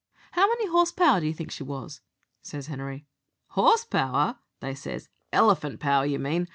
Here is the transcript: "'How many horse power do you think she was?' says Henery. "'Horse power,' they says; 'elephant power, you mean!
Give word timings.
"'How 0.31 0.47
many 0.47 0.65
horse 0.67 0.91
power 0.91 1.19
do 1.19 1.27
you 1.27 1.33
think 1.35 1.51
she 1.51 1.61
was?' 1.61 2.01
says 2.41 2.65
Henery. 2.65 3.05
"'Horse 3.49 3.85
power,' 3.85 4.37
they 4.59 4.73
says; 4.73 5.09
'elephant 5.31 5.79
power, 5.79 6.07
you 6.07 6.17
mean! 6.17 6.47